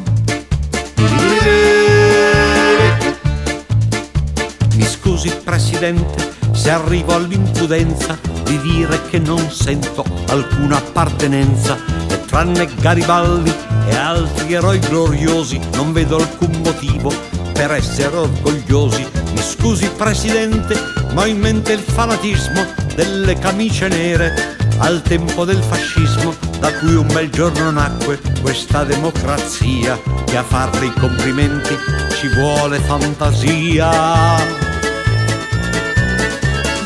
Mi 4.75 4.85
scusi 4.85 5.29
Presidente, 5.43 6.20
se 6.61 6.69
arrivo 6.69 7.15
all'impudenza 7.15 8.19
di 8.43 8.59
dire 8.59 9.01
che 9.09 9.17
non 9.17 9.49
sento 9.49 10.05
alcuna 10.27 10.77
appartenenza 10.77 11.75
e 12.07 12.23
tranne 12.25 12.69
Garibaldi 12.79 13.51
e 13.87 13.95
altri 13.95 14.53
eroi 14.53 14.77
gloriosi 14.77 15.59
non 15.73 15.91
vedo 15.91 16.17
alcun 16.17 16.61
motivo 16.63 17.11
per 17.51 17.71
essere 17.71 18.15
orgogliosi. 18.15 19.07
Mi 19.31 19.41
scusi 19.41 19.89
Presidente, 19.97 20.75
ma 21.13 21.23
ho 21.23 21.25
in 21.25 21.39
mente 21.39 21.71
il 21.73 21.79
fanatismo 21.79 22.63
delle 22.93 23.33
camicie 23.39 23.87
nere 23.87 24.55
al 24.77 25.01
tempo 25.01 25.45
del 25.45 25.63
fascismo, 25.63 26.35
da 26.59 26.71
cui 26.75 26.93
un 26.93 27.07
bel 27.07 27.31
giorno 27.31 27.71
nacque 27.71 28.19
questa 28.39 28.83
democrazia, 28.83 29.99
che 30.25 30.37
a 30.37 30.43
farle 30.43 30.85
i 30.85 30.93
complimenti 30.93 31.75
ci 32.19 32.27
vuole 32.35 32.77
fantasia. 32.77 34.70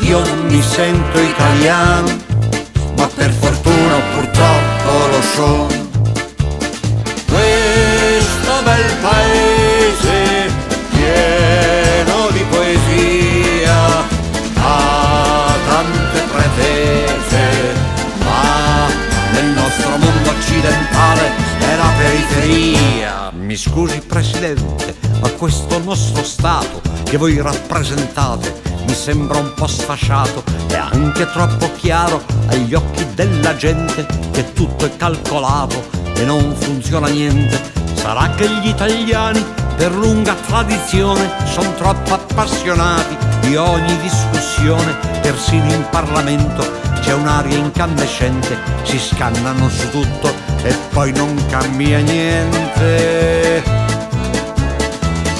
Io 0.06 0.24
non 0.24 0.46
mi 0.46 0.62
sento 0.62 1.18
italiano, 1.18 2.08
ma 2.96 3.08
per 3.08 3.32
fortuna 3.32 3.98
purtroppo 4.14 5.06
lo 5.10 5.20
sono. 5.34 5.66
Questo 7.26 8.62
bel 8.62 8.94
paese 9.02 10.48
pieno 10.90 12.28
di 12.30 12.44
poesia 12.48 14.04
ha 14.60 15.54
tante 15.66 16.20
pretese, 16.32 17.74
ma 18.22 18.86
nel 19.32 19.46
nostro 19.46 19.88
mondo 19.96 20.30
occidentale 20.30 21.32
è 21.58 21.76
la 21.76 21.92
periferia. 21.98 23.32
Mi 23.32 23.56
scusi 23.56 24.00
Presidente, 24.06 24.94
ma 25.20 25.30
questo 25.30 25.80
nostro 25.82 26.22
Stato 26.22 26.80
che 27.02 27.16
voi 27.16 27.40
rappresentate 27.40 28.65
mi 28.86 28.94
sembra 28.94 29.38
un 29.38 29.52
po' 29.54 29.66
sfasciato 29.66 30.42
e 30.68 30.76
anche 30.76 31.30
troppo 31.30 31.70
chiaro 31.76 32.22
agli 32.48 32.74
occhi 32.74 33.06
della 33.14 33.56
gente 33.56 34.06
che 34.32 34.52
tutto 34.52 34.86
è 34.86 34.96
calcolato 34.96 35.88
e 36.14 36.24
non 36.24 36.54
funziona 36.58 37.08
niente. 37.08 37.60
Sarà 37.94 38.30
che 38.30 38.48
gli 38.48 38.68
italiani 38.68 39.44
per 39.76 39.92
lunga 39.92 40.34
tradizione 40.34 41.30
sono 41.44 41.74
troppo 41.74 42.14
appassionati 42.14 43.16
di 43.40 43.56
ogni 43.56 43.96
discussione, 44.00 44.96
persino 45.20 45.70
in 45.72 45.84
Parlamento 45.90 46.84
c'è 47.00 47.12
un'aria 47.12 47.56
incandescente, 47.56 48.58
si 48.82 48.98
scannano 48.98 49.68
su 49.68 49.88
tutto 49.90 50.34
e 50.62 50.74
poi 50.92 51.12
non 51.12 51.36
cambia 51.48 51.98
niente. 52.00 53.62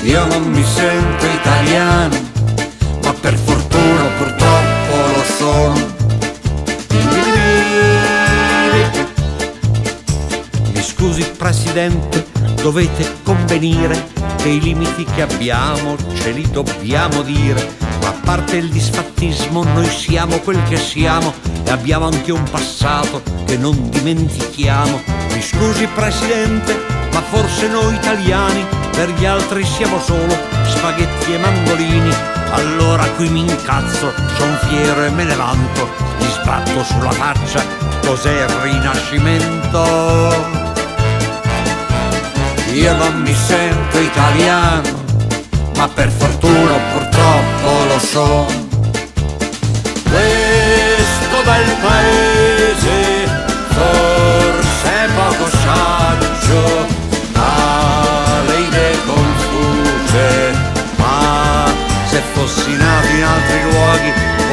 Io 0.03 0.25
non 0.27 0.45
mi 0.45 0.65
sento 0.65 1.27
italiano, 1.27 2.17
per 3.27 3.37
fortuna 3.39 4.05
purtroppo 4.19 4.95
lo 5.17 5.25
sono. 5.37 5.95
Mi 10.73 10.81
scusi 10.81 11.29
Presidente, 11.37 12.25
dovete 12.63 13.17
convenire 13.25 14.11
che 14.37 14.49
i 14.51 14.61
limiti 14.61 15.03
che 15.03 15.23
abbiamo 15.23 15.97
ce 16.15 16.31
li 16.31 16.49
dobbiamo 16.53 17.23
dire, 17.23 17.69
ma 18.01 18.11
a 18.11 18.15
parte 18.23 18.59
il 18.59 18.69
disfattismo 18.69 19.65
noi 19.65 19.89
siamo 19.89 20.39
quel 20.39 20.63
che 20.69 20.77
siamo 20.77 21.35
e 21.65 21.71
abbiamo 21.73 22.07
anche 22.07 22.31
un 22.31 22.45
passato 22.49 23.25
che 23.45 23.57
non 23.57 23.91
dimentichiamo. 23.91 25.03
Mi 25.33 25.43
scusi 25.43 25.89
Presidente, 25.89 26.81
ma 27.11 27.23
forse 27.23 27.67
noi 27.67 27.93
italiani 27.93 28.65
per 28.93 29.11
gli 29.11 29.25
altri 29.25 29.65
siamo 29.65 29.99
solo 29.99 30.33
spaghetti 30.63 31.35
e 31.35 31.39
mandolini. 31.39 32.36
Allora 32.51 33.05
qui 33.17 33.29
mi 33.29 33.41
incazzo, 33.41 34.13
son 34.37 34.59
fiero 34.69 35.05
e 35.05 35.11
me 35.11 35.25
ne 35.25 35.35
vanto, 35.35 35.89
gli 36.19 36.27
sbatto 36.27 36.85
sulla 36.85 37.11
faccia, 37.11 37.61
cos'è 38.05 38.45
il 38.45 38.49
rinascimento? 38.63 40.65
Io 42.73 42.95
non 42.95 43.21
mi 43.21 43.35
sento 43.35 43.99
italiano, 43.99 45.05
ma 45.77 45.89
per 45.89 46.11
fortuna 46.11 46.75
purtroppo 46.93 47.85
lo 47.89 47.99
sono. 47.99 48.47
Questo 50.05 51.43
bel 51.45 51.77
paese 51.81 52.36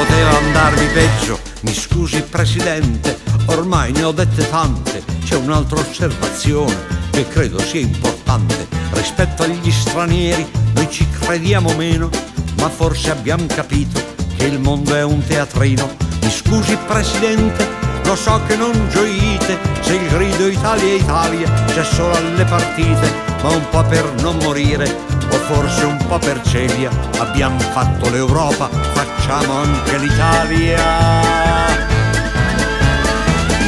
poteva 0.05 0.37
andarmi 0.37 0.85
peggio. 0.87 1.39
Mi 1.61 1.73
scusi 1.73 2.21
Presidente, 2.23 3.19
ormai 3.45 3.91
ne 3.93 4.03
ho 4.03 4.11
dette 4.11 4.47
tante, 4.49 5.03
c'è 5.23 5.35
un'altra 5.35 5.79
osservazione 5.79 6.75
che 7.11 7.27
credo 7.27 7.59
sia 7.59 7.79
importante. 7.79 8.67
Rispetto 8.91 9.43
agli 9.43 9.71
stranieri 9.71 10.45
noi 10.73 10.89
ci 10.89 11.07
crediamo 11.09 11.73
meno, 11.75 12.09
ma 12.57 12.69
forse 12.69 13.11
abbiamo 13.11 13.45
capito 13.47 14.01
che 14.35 14.45
il 14.45 14.59
mondo 14.59 14.93
è 14.93 15.03
un 15.03 15.23
teatrino. 15.25 15.95
Mi 16.21 16.29
scusi 16.29 16.77
Presidente, 16.85 17.65
lo 18.03 18.15
so 18.15 18.41
che 18.45 18.55
non 18.55 18.89
gioite 18.89 19.57
se 19.79 19.95
il 19.95 20.07
grido 20.09 20.47
Italia 20.47 20.95
Italia 20.95 21.49
c'è 21.67 21.83
solo 21.83 22.15
alle 22.15 22.43
partite, 22.43 23.11
ma 23.41 23.49
un 23.49 23.69
po' 23.69 23.83
per 23.83 24.11
non 24.21 24.37
morire 24.41 25.12
o 25.33 25.37
forse 25.53 25.85
un 25.85 25.97
po' 26.07 26.19
per 26.19 26.41
celia. 26.41 26.89
Abbiamo 27.17 27.59
fatto 27.59 28.09
l'Europa, 28.09 28.69
facciamo 28.93 29.53
anche 29.61 29.97
l'Italia. 29.97 31.21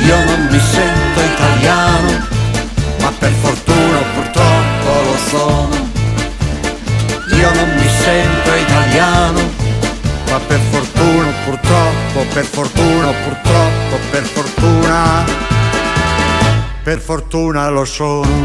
Io 0.04 0.23
non 0.25 0.47
mi 0.51 0.60
sento 0.60 1.19
italiano, 1.21 2.28
ma 2.99 3.12
per 3.17 3.32
fortuna 3.32 3.97
purtroppo 4.13 5.01
lo 5.04 5.17
sono. 5.28 5.93
Io 7.32 7.54
non 7.54 7.69
mi 7.75 7.89
sento 7.89 8.54
italiano, 8.54 9.39
ma 10.30 10.39
per 10.39 10.60
fortuna 10.69 11.34
purtroppo, 11.43 12.25
per 12.34 12.45
fortuna 12.45 13.12
purtroppo, 13.23 13.99
per 14.12 14.23
fortuna, 14.23 15.23
per 16.84 16.99
fortuna 16.99 17.69
lo 17.69 17.86
sono. 17.86 18.43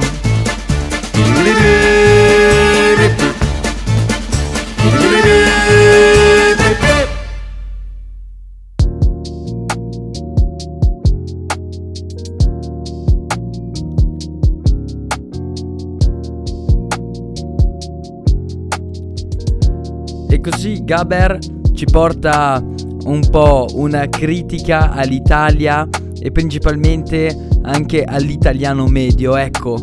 E 20.29 20.41
così 20.41 20.85
Gaber 20.85 21.39
ci 21.75 21.85
porta 21.85 22.63
un 23.05 23.29
po' 23.31 23.67
una 23.75 24.09
critica 24.09 24.93
all'Italia 24.93 25.87
e 26.21 26.31
principalmente 26.31 27.49
anche 27.63 28.05
all'italiano 28.05 28.87
medio, 28.87 29.37
ecco, 29.37 29.77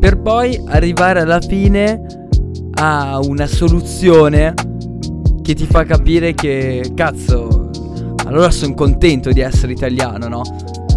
per 0.00 0.20
poi 0.20 0.60
arrivare 0.66 1.20
alla 1.20 1.40
fine 1.40 2.21
a 2.74 3.20
una 3.22 3.46
soluzione 3.46 4.54
che 5.42 5.54
ti 5.54 5.66
fa 5.66 5.84
capire 5.84 6.34
che 6.34 6.92
cazzo, 6.94 7.70
allora 8.26 8.50
sono 8.50 8.74
contento 8.74 9.30
di 9.30 9.40
essere 9.40 9.72
italiano, 9.72 10.28
no? 10.28 10.42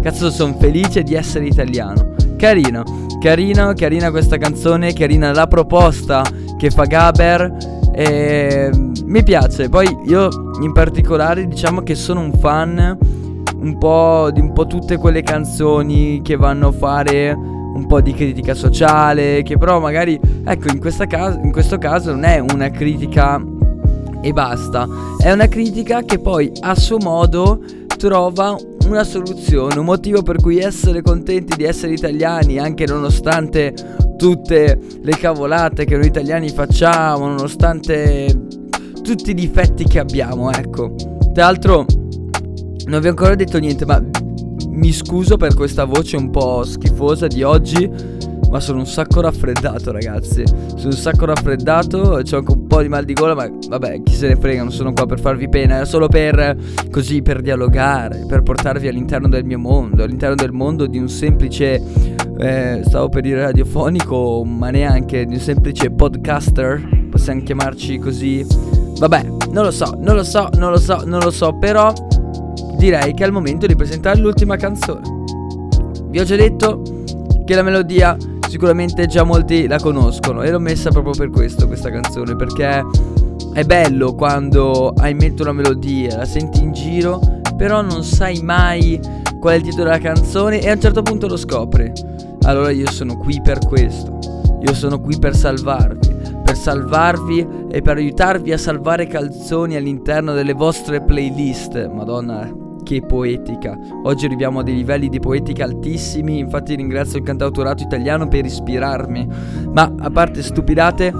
Cazzo 0.00 0.30
sono 0.30 0.56
felice 0.58 1.02
di 1.02 1.14
essere 1.14 1.46
italiano. 1.46 2.14
Carino, 2.36 2.84
carino, 3.20 3.72
carina 3.74 4.10
questa 4.10 4.36
canzone, 4.36 4.92
carina 4.92 5.32
la 5.32 5.46
proposta 5.46 6.22
che 6.56 6.70
fa 6.70 6.84
Gaber. 6.84 7.74
E 7.92 8.70
mi 9.04 9.22
piace, 9.22 9.68
poi 9.68 9.88
io 10.06 10.28
in 10.60 10.72
particolare 10.72 11.46
diciamo 11.46 11.82
che 11.82 11.94
sono 11.94 12.20
un 12.20 12.32
fan 12.34 12.98
un 13.58 13.78
po' 13.78 14.30
di 14.30 14.40
un 14.40 14.52
po' 14.52 14.66
tutte 14.66 14.98
quelle 14.98 15.22
canzoni 15.22 16.20
che 16.22 16.36
vanno 16.36 16.68
a 16.68 16.72
fare 16.72 17.36
un 17.76 17.86
po' 17.86 18.00
di 18.00 18.12
critica 18.12 18.54
sociale, 18.54 19.42
che 19.42 19.58
però 19.58 19.78
magari, 19.78 20.18
ecco, 20.44 20.68
in, 20.72 20.80
questa 20.80 21.06
cas- 21.06 21.38
in 21.42 21.52
questo 21.52 21.78
caso 21.78 22.10
non 22.10 22.24
è 22.24 22.38
una 22.38 22.70
critica 22.70 23.40
e 24.22 24.32
basta, 24.32 24.88
è 25.18 25.30
una 25.30 25.46
critica 25.46 26.02
che 26.02 26.18
poi 26.18 26.50
a 26.60 26.74
suo 26.74 26.98
modo 26.98 27.62
trova 27.96 28.56
una 28.86 29.04
soluzione, 29.04 29.78
un 29.78 29.84
motivo 29.84 30.22
per 30.22 30.40
cui 30.40 30.58
essere 30.58 31.02
contenti 31.02 31.56
di 31.56 31.64
essere 31.64 31.92
italiani, 31.92 32.58
anche 32.58 32.86
nonostante 32.86 33.74
tutte 34.16 34.78
le 35.00 35.16
cavolate 35.18 35.84
che 35.84 35.96
noi 35.96 36.06
italiani 36.06 36.48
facciamo, 36.48 37.26
nonostante 37.26 38.46
tutti 39.02 39.30
i 39.30 39.34
difetti 39.34 39.84
che 39.84 39.98
abbiamo, 39.98 40.50
ecco. 40.50 40.94
Tra 41.32 41.44
l'altro 41.44 41.84
non 42.86 43.00
vi 43.00 43.06
ho 43.06 43.10
ancora 43.10 43.34
detto 43.34 43.58
niente, 43.58 43.84
ma 43.84 44.02
mi 44.76 44.92
scuso 44.92 45.36
per 45.36 45.54
questa 45.54 45.84
voce 45.84 46.16
un 46.16 46.30
po' 46.30 46.62
schifosa 46.64 47.26
di 47.26 47.42
oggi, 47.42 47.90
ma 48.50 48.60
sono 48.60 48.78
un 48.78 48.86
sacco 48.86 49.20
raffreddato, 49.20 49.90
ragazzi. 49.90 50.44
Sono 50.46 50.90
un 50.90 50.92
sacco 50.92 51.24
raffreddato, 51.24 51.98
ho 51.98 52.16
anche 52.16 52.52
un 52.52 52.66
po' 52.66 52.82
di 52.82 52.88
mal 52.88 53.04
di 53.04 53.14
gola, 53.14 53.34
ma 53.34 53.50
vabbè, 53.68 54.02
chi 54.02 54.14
se 54.14 54.28
ne 54.28 54.36
frega, 54.36 54.62
non 54.62 54.72
sono 54.72 54.92
qua 54.92 55.06
per 55.06 55.18
farvi 55.18 55.48
pena, 55.48 55.80
è 55.80 55.86
solo 55.86 56.08
per 56.08 56.56
così 56.90 57.22
per 57.22 57.40
dialogare, 57.40 58.24
per 58.28 58.42
portarvi 58.42 58.86
all'interno 58.86 59.28
del 59.28 59.44
mio 59.44 59.58
mondo, 59.58 60.04
all'interno 60.04 60.36
del 60.36 60.52
mondo 60.52 60.86
di 60.86 60.98
un 60.98 61.08
semplice 61.08 61.82
eh, 62.38 62.82
stavo 62.84 63.08
per 63.08 63.22
dire 63.22 63.40
radiofonico, 63.40 64.44
ma 64.44 64.70
neanche 64.70 65.24
di 65.24 65.34
un 65.34 65.40
semplice 65.40 65.90
podcaster 65.90 67.08
possiamo 67.10 67.42
chiamarci 67.42 67.98
così. 67.98 68.46
Vabbè, 68.98 69.26
non 69.50 69.64
lo 69.64 69.70
so, 69.70 69.96
non 69.98 70.16
lo 70.16 70.24
so, 70.24 70.48
non 70.56 70.70
lo 70.70 70.78
so, 70.78 71.02
non 71.04 71.20
lo 71.20 71.30
so, 71.30 71.56
però 71.58 71.92
direi 72.76 73.14
che 73.14 73.24
è 73.24 73.26
il 73.26 73.32
momento 73.32 73.66
di 73.66 73.76
presentare 73.76 74.18
l'ultima 74.18 74.56
canzone. 74.56 75.02
Vi 76.08 76.18
ho 76.18 76.24
già 76.24 76.36
detto 76.36 76.82
che 77.44 77.54
la 77.54 77.62
melodia 77.62 78.16
sicuramente 78.48 79.06
già 79.06 79.24
molti 79.24 79.66
la 79.66 79.78
conoscono 79.78 80.42
e 80.42 80.50
l'ho 80.50 80.58
messa 80.58 80.90
proprio 80.90 81.12
per 81.12 81.30
questo 81.30 81.66
questa 81.66 81.90
canzone 81.90 82.36
perché 82.36 82.84
è 83.52 83.64
bello 83.64 84.14
quando 84.14 84.92
hai 84.96 85.12
in 85.12 85.16
mente 85.16 85.42
una 85.42 85.52
melodia, 85.52 86.16
la 86.16 86.24
senti 86.24 86.62
in 86.62 86.72
giro, 86.72 87.20
però 87.56 87.80
non 87.80 88.04
sai 88.04 88.42
mai 88.42 89.00
qual 89.40 89.54
è 89.54 89.56
il 89.56 89.62
titolo 89.62 89.84
della 89.84 89.98
canzone 89.98 90.60
e 90.60 90.68
a 90.68 90.74
un 90.74 90.80
certo 90.80 91.02
punto 91.02 91.26
lo 91.26 91.36
scopri. 91.36 91.90
Allora 92.42 92.70
io 92.70 92.90
sono 92.90 93.16
qui 93.16 93.40
per 93.42 93.58
questo. 93.66 94.18
Io 94.60 94.74
sono 94.74 95.00
qui 95.00 95.18
per 95.18 95.34
salvarvi, 95.34 96.14
per 96.44 96.56
salvarvi 96.56 97.46
e 97.70 97.82
per 97.82 97.96
aiutarvi 97.96 98.52
a 98.52 98.58
salvare 98.58 99.06
calzoni 99.06 99.76
all'interno 99.76 100.32
delle 100.32 100.52
vostre 100.52 101.02
playlist. 101.02 101.90
Madonna, 101.90 102.65
che 102.86 103.02
poetica. 103.02 103.76
Oggi 104.04 104.26
arriviamo 104.26 104.60
a 104.60 104.62
dei 104.62 104.76
livelli 104.76 105.08
di 105.08 105.18
poetica 105.18 105.64
altissimi, 105.64 106.38
infatti 106.38 106.76
ringrazio 106.76 107.18
il 107.18 107.24
cantautorato 107.24 107.82
italiano 107.82 108.28
per 108.28 108.44
ispirarmi. 108.44 109.26
Ma 109.72 109.92
a 109.98 110.08
parte 110.10 110.40
stupidate, 110.40 111.12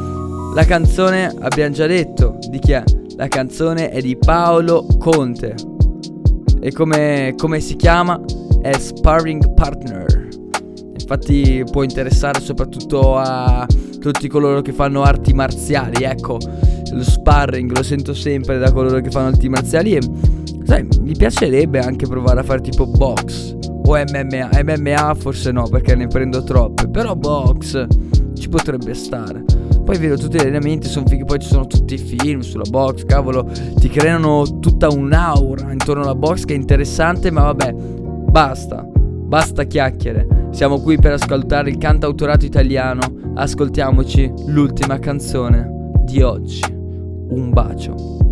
la 0.55 0.65
canzone 0.65 1.35
abbiamo 1.41 1.75
già 1.75 1.89
detto 1.89 2.39
di 2.49 2.61
chi 2.61 2.71
è. 2.71 2.85
La 3.17 3.27
canzone 3.27 3.91
è 3.91 4.01
di 4.01 4.17
Paolo 4.17 4.87
Conte. 4.97 5.57
E 6.61 6.71
come, 6.71 7.35
come 7.37 7.59
si 7.59 7.75
chiama? 7.75 8.21
È 8.63 8.73
Sparring 8.73 9.53
Partner. 9.55 10.29
Infatti 10.93 11.65
può 11.69 11.83
interessare 11.83 12.39
soprattutto 12.41 13.17
a 13.17 13.67
tutti 13.99 14.29
coloro 14.29 14.63
che 14.63 14.73
fanno 14.73 15.03
arti 15.03 15.33
marziali, 15.33 16.05
ecco, 16.05 16.39
lo 16.93 17.03
sparring 17.03 17.75
lo 17.77 17.83
sento 17.83 18.15
sempre 18.15 18.59
da 18.59 18.73
coloro 18.73 19.01
che 19.01 19.11
fanno 19.11 19.29
arti 19.29 19.49
marziali 19.49 19.97
e 19.97 20.01
sai, 20.67 20.87
mi 21.01 21.15
piacerebbe 21.17 21.79
anche 21.79 22.07
provare 22.07 22.41
a 22.41 22.43
fare 22.43 22.61
tipo 22.61 22.87
box 22.87 23.57
o 23.87 23.97
MMA, 23.97 24.51
MMA 24.65 25.15
forse 25.15 25.53
no 25.53 25.69
perché 25.69 25.95
ne 25.95 26.09
prendo 26.09 26.43
troppe, 26.43 26.89
però 26.89 27.15
box 27.15 27.87
ci 28.35 28.49
potrebbe 28.49 28.93
stare. 28.95 29.45
Poi 29.85 29.97
vedo 29.99 30.17
tutti 30.17 30.37
gli 30.37 30.41
allenamenti, 30.41 30.89
sono 30.89 31.07
fighi, 31.07 31.25
poi 31.25 31.39
ci 31.39 31.47
sono 31.47 31.67
tutti 31.69 31.95
i 31.95 31.99
film 31.99 32.41
sulla 32.41 32.65
box, 32.69 33.05
cavolo, 33.05 33.49
ti 33.79 33.89
creano 33.89 34.59
tutta 34.59 34.89
un'aura 34.89 35.71
intorno 35.71 36.03
alla 36.03 36.17
box 36.17 36.45
che 36.45 36.55
è 36.55 36.57
interessante, 36.57 37.31
ma 37.31 37.43
vabbè, 37.45 37.73
basta, 37.73 38.85
basta 38.85 39.63
chiacchiere. 39.63 40.49
Siamo 40.51 40.81
qui 40.81 40.99
per 40.99 41.13
ascoltare 41.13 41.71
il 41.71 41.79
cantautorato 41.79 42.45
italiano, 42.45 43.01
ascoltiamoci 43.35 44.33
l'ultima 44.47 44.99
canzone 44.99 45.93
di 46.05 46.23
oggi. 46.23 46.63
Un 47.29 47.51
bacio. 47.53 48.26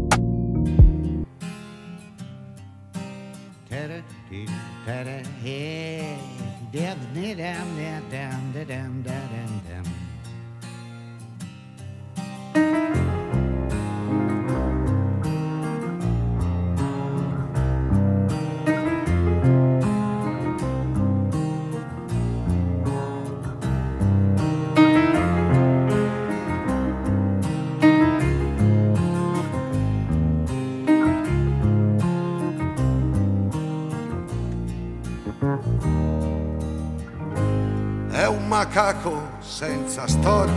Macaco 38.75 39.23
senza 39.39 40.05
storia, 40.09 40.53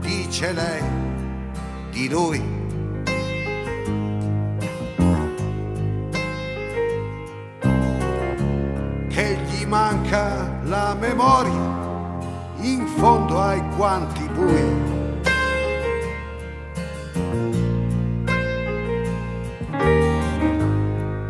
dice 0.00 0.52
lei 0.52 0.82
di 1.90 2.08
lui. 2.08 2.42
Che 9.06 9.38
gli 9.44 9.66
manca 9.66 10.60
la 10.62 10.96
memoria 10.98 11.80
in 12.60 12.86
fondo 12.96 13.38
ai 13.38 13.60
guanti 13.76 14.26
bui. 14.28 15.00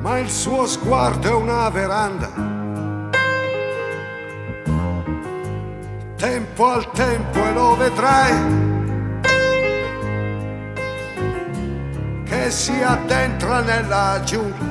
Ma 0.00 0.18
il 0.20 0.30
suo 0.30 0.66
sguardo 0.66 1.28
è 1.28 1.32
una 1.32 1.68
veranda 1.68 2.51
tempo 6.62 6.66
al 6.70 6.90
tempo 6.92 7.38
e 7.44 7.52
lo 7.52 7.76
vedrai. 7.76 8.34
Che 12.24 12.50
si 12.50 12.80
addentra 12.82 13.60
nella 13.60 14.20
giungla 14.24 14.70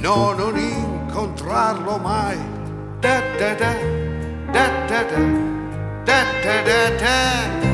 no 0.00 0.32
non 0.32 0.56
incontrarlo 0.56 1.98
mai. 1.98 2.38
Da 3.00 3.20
da 3.38 3.54
da 3.54 3.74
da 4.52 4.68
da 4.86 5.02
da 5.02 5.22
da 6.04 6.22
da 6.42 6.90
da 7.00 7.73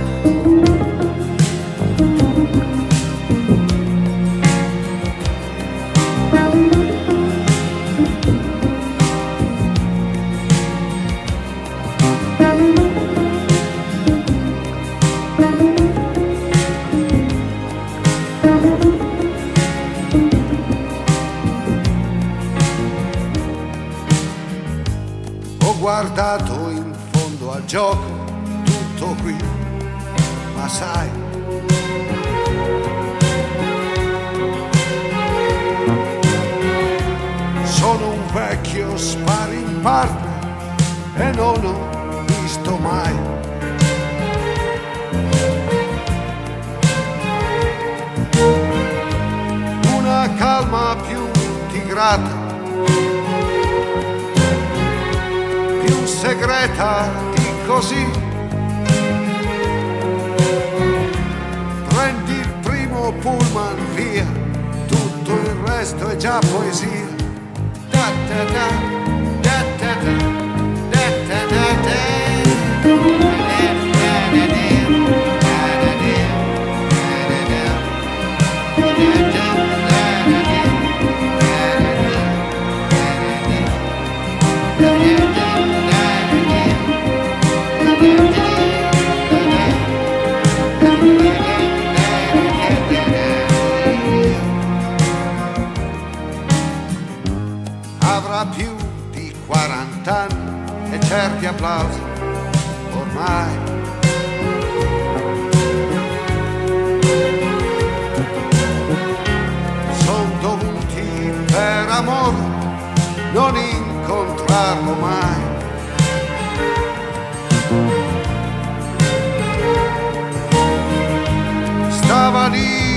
Guardato 26.20 26.68
in 26.68 26.94
fondo 27.12 27.50
al 27.50 27.64
gioco, 27.64 28.24
tutto 28.62 29.16
qui, 29.22 29.34
ma 30.54 30.68
sai. 30.68 31.08
Sono 37.64 38.10
un 38.10 38.32
vecchio 38.34 38.98
sparring 38.98 39.80
partner 39.80 40.74
e 41.14 41.30
non 41.30 41.64
ho 41.64 42.24
visto 42.42 42.76
mai. 42.76 43.14
Una 49.96 50.30
calma 50.36 50.96
più 50.96 51.30
tigrata 51.72 52.40
segreta 56.20 57.08
di 57.34 57.48
così. 57.66 58.06
Prendi 61.88 62.32
il 62.32 62.52
primo 62.60 63.12
pullman 63.20 63.94
via, 63.94 64.26
tutto 64.86 65.32
il 65.32 65.56
resto 65.64 66.08
è 66.08 66.16
già 66.16 66.38
poesia. 66.40 67.08
Da 67.90 68.10
da 68.28 68.44
da, 68.52 68.99
applausi 101.60 102.00
ormai. 102.98 103.58
Sono 109.98 110.30
dovuti 110.40 111.32
per 111.52 111.88
amore 111.90 112.36
non 113.32 113.56
incontrarlo 113.56 114.94
mai. 114.94 115.48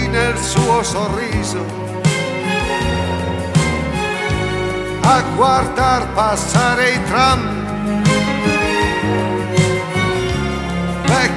nel 0.10 0.38
suo 0.38 0.84
sorriso, 0.84 1.66
a 5.02 5.22
guardar 5.36 6.08
passare 6.14 6.92
i 6.92 7.04
tram. 7.06 7.53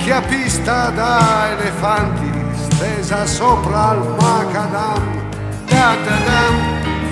Vecchia 0.06 0.22
pista 0.22 0.90
da 0.90 1.48
elefanti 1.50 2.30
stesa 2.54 3.26
sopra 3.26 3.92
il 3.94 4.14
macadam. 4.20 5.02
Da 5.66 5.96
da 6.04 6.16
dam, 6.26 6.54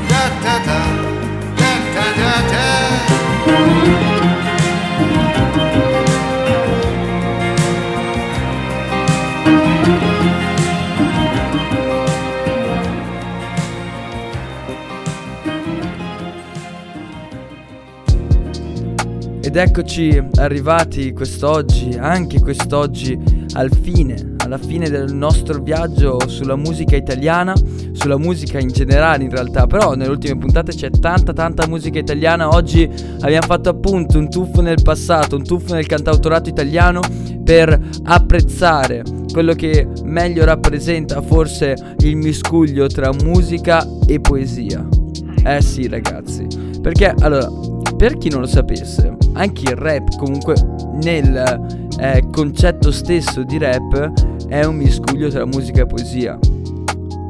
da 0.06 0.30
da 0.40 0.58
da, 0.64 0.80
da 1.56 1.72
da 1.92 2.06
da 2.20 2.34
da. 4.18 4.23
Ed 19.54 19.60
eccoci 19.60 20.20
arrivati 20.34 21.12
quest'oggi, 21.12 21.96
anche 21.96 22.40
quest'oggi, 22.40 23.16
al 23.52 23.70
fine, 23.70 24.34
alla 24.38 24.58
fine 24.58 24.90
del 24.90 25.14
nostro 25.14 25.62
viaggio 25.62 26.18
sulla 26.26 26.56
musica 26.56 26.96
italiana, 26.96 27.54
sulla 27.92 28.18
musica 28.18 28.58
in 28.58 28.66
generale 28.66 29.22
in 29.22 29.30
realtà, 29.30 29.68
però 29.68 29.94
nelle 29.94 30.10
ultime 30.10 30.38
puntate 30.38 30.72
c'è 30.72 30.90
tanta 30.90 31.32
tanta 31.32 31.68
musica 31.68 32.00
italiana, 32.00 32.48
oggi 32.48 32.90
abbiamo 33.20 33.46
fatto 33.46 33.68
appunto 33.68 34.18
un 34.18 34.28
tuffo 34.28 34.60
nel 34.60 34.82
passato, 34.82 35.36
un 35.36 35.44
tuffo 35.44 35.74
nel 35.74 35.86
cantautorato 35.86 36.48
italiano 36.48 37.00
per 37.44 37.80
apprezzare 38.06 39.04
quello 39.32 39.52
che 39.52 39.86
meglio 40.02 40.44
rappresenta 40.44 41.22
forse 41.22 41.76
il 41.98 42.16
miscuglio 42.16 42.88
tra 42.88 43.12
musica 43.22 43.86
e 44.08 44.18
poesia. 44.18 44.84
Eh 45.44 45.62
sì 45.62 45.86
ragazzi, 45.86 46.44
perché 46.82 47.14
allora, 47.20 47.48
per 48.04 48.18
chi 48.18 48.28
non 48.28 48.40
lo 48.40 48.46
sapesse, 48.46 49.16
anche 49.32 49.62
il 49.62 49.76
rap 49.76 50.16
comunque 50.18 50.54
nel 51.02 51.88
eh, 51.98 52.22
concetto 52.30 52.92
stesso 52.92 53.44
di 53.44 53.56
rap 53.56 54.12
è 54.46 54.62
un 54.64 54.76
miscuglio 54.76 55.30
tra 55.30 55.46
musica 55.46 55.84
e 55.84 55.86
poesia. 55.86 56.38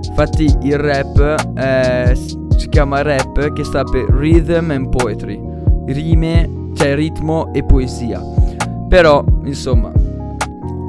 Infatti 0.08 0.52
il 0.62 0.76
rap 0.76 1.54
eh, 1.56 2.16
si 2.16 2.68
chiama 2.70 3.02
rap 3.02 3.52
che 3.52 3.62
sta 3.62 3.84
per 3.84 4.06
Rhythm 4.08 4.72
and 4.72 4.88
Poetry, 4.88 5.40
rime, 5.86 6.70
cioè 6.74 6.96
ritmo 6.96 7.52
e 7.52 7.62
poesia. 7.62 8.20
Però, 8.88 9.24
insomma, 9.44 9.92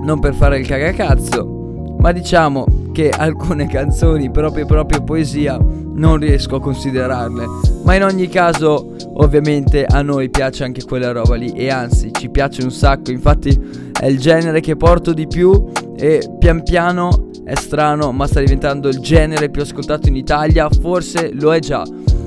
non 0.03 0.19
per 0.19 0.33
fare 0.33 0.57
il 0.57 0.65
cagacazzo, 0.65 1.95
ma 1.99 2.11
diciamo 2.11 2.65
che 2.91 3.11
alcune 3.11 3.67
canzoni 3.69 4.31
proprio 4.31 4.65
proprio 4.65 5.03
poesia 5.03 5.59
non 5.95 6.17
riesco 6.17 6.55
a 6.55 6.61
considerarle. 6.61 7.45
Ma 7.83 7.95
in 7.95 8.03
ogni 8.03 8.27
caso, 8.27 8.95
ovviamente 9.15 9.85
a 9.85 10.01
noi 10.01 10.29
piace 10.29 10.63
anche 10.63 10.83
quella 10.83 11.11
roba 11.11 11.35
lì 11.35 11.51
e 11.51 11.69
anzi 11.69 12.11
ci 12.11 12.29
piace 12.29 12.63
un 12.63 12.71
sacco, 12.71 13.11
infatti 13.11 13.91
è 13.99 14.05
il 14.05 14.19
genere 14.19 14.59
che 14.59 14.75
porto 14.75 15.13
di 15.13 15.27
più 15.27 15.71
e 15.97 16.21
pian 16.39 16.63
piano 16.63 17.29
è 17.43 17.55
strano, 17.55 18.11
ma 18.11 18.27
sta 18.27 18.39
diventando 18.39 18.87
il 18.87 18.99
genere 18.99 19.49
più 19.49 19.61
ascoltato 19.61 20.09
in 20.09 20.15
Italia, 20.15 20.67
forse 20.69 21.31
lo 21.33 21.53
è 21.53 21.59
già. 21.59 21.83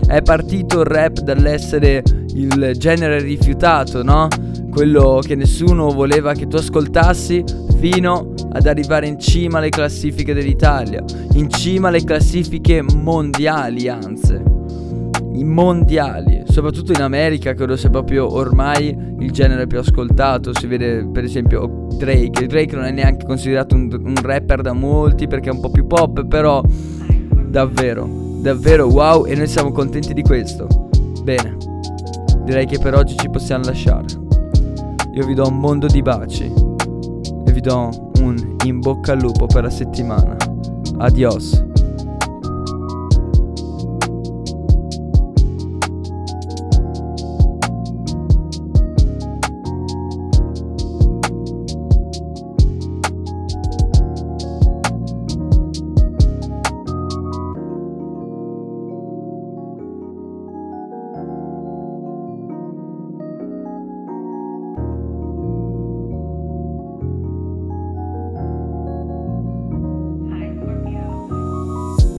È 0.07 0.23
partito 0.23 0.81
il 0.81 0.87
rap 0.87 1.21
dall'essere 1.21 2.03
il 2.35 2.73
genere 2.77 3.21
rifiutato, 3.21 4.03
no? 4.03 4.29
Quello 4.71 5.21
che 5.23 5.35
nessuno 5.35 5.91
voleva 5.91 6.33
che 6.33 6.47
tu 6.47 6.57
ascoltassi 6.57 7.45
fino 7.79 8.35
ad 8.53 8.67
arrivare 8.67 9.07
in 9.07 9.19
cima 9.19 9.59
alle 9.59 9.69
classifiche 9.69 10.35
dell'Italia, 10.35 11.03
in 11.35 11.49
cima 11.49 11.89
alle 11.89 12.03
classifiche 12.03 12.83
mondiali, 12.83 13.89
anzi, 13.89 14.41
i 15.35 15.45
mondiali, 15.45 16.43
soprattutto 16.49 16.91
in 16.93 17.01
America, 17.01 17.55
credo 17.55 17.77
sia 17.77 17.91
proprio 17.91 18.33
ormai 18.33 18.89
il 19.21 19.31
genere 19.31 19.69
più 19.69 19.79
ascoltato. 19.79 20.53
Si 20.53 20.67
vede 20.67 21.07
per 21.07 21.23
esempio 21.23 21.87
Drake. 21.97 22.47
Drake 22.47 22.75
non 22.75 22.85
è 22.85 22.91
neanche 22.91 23.25
considerato 23.25 23.77
un, 23.77 23.89
un 23.93 24.17
rapper 24.21 24.63
da 24.63 24.73
molti 24.73 25.29
perché 25.29 25.51
è 25.51 25.53
un 25.53 25.61
po' 25.61 25.71
più 25.71 25.87
pop, 25.87 26.27
però 26.27 26.61
davvero, 27.47 28.09
davvero 28.41 28.87
wow 28.87 29.25
e 29.27 29.37
noi 29.37 29.47
siamo 29.47 29.71
contenti 29.71 30.13
di 30.13 30.23
questo. 30.23 30.67
Bene, 31.23 31.57
direi 32.45 32.67
che 32.67 32.79
per 32.81 32.95
oggi 32.95 33.17
ci 33.17 33.29
possiamo 33.31 33.65
lasciare. 33.65 34.07
Io 35.15 35.25
vi 35.25 35.35
do 35.35 35.47
un 35.47 35.59
mondo 35.59 35.87
di 35.87 36.03
baci 36.03 36.68
do 37.69 37.91
un 38.23 38.57
in 38.65 38.81
bocca 38.81 39.13
al 39.13 39.21
lupo 39.21 39.47
per 39.47 39.65
la 39.65 39.71
settimana. 39.71 40.37
Adios. 40.99 41.68